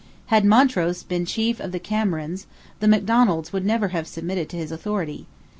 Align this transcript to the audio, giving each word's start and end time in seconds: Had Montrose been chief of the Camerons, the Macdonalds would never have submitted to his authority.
Had 0.33 0.45
Montrose 0.45 1.03
been 1.03 1.27
chief 1.27 1.59
of 1.59 1.71
the 1.71 1.79
Camerons, 1.79 2.47
the 2.79 2.87
Macdonalds 2.87 3.53
would 3.53 3.63
never 3.67 3.89
have 3.89 4.07
submitted 4.07 4.49
to 4.49 4.57
his 4.57 4.71
authority. 4.71 5.27